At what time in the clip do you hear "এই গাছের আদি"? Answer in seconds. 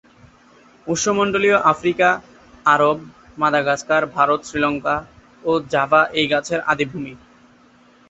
6.13-6.85